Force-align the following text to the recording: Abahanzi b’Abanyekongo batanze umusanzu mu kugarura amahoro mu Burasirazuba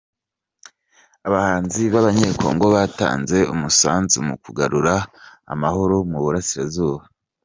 Abahanzi 1.27 1.81
b’Abanyekongo 1.93 2.65
batanze 2.75 3.37
umusanzu 3.53 4.17
mu 4.27 4.35
kugarura 4.43 4.95
amahoro 5.53 5.95
mu 6.11 6.19
Burasirazuba 6.25 7.03